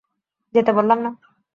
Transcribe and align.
যেতে 0.55 0.71
বললাম 0.77 0.99
না! 1.05 1.11